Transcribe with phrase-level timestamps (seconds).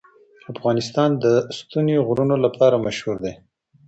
[0.53, 1.25] افغانستان د
[1.57, 3.33] ستوني غرونه لپاره مشهور دی.